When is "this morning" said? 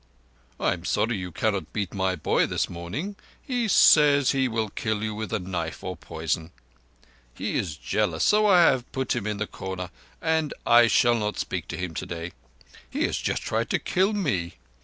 2.47-3.15